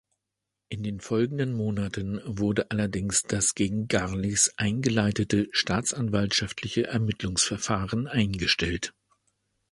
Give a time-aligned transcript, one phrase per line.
[0.69, 8.95] In den folgenden Monaten wurde allerdings das gegen Garlichs eingeleitete staatsanwaltliche Ermittlungsverfahren eingestellt.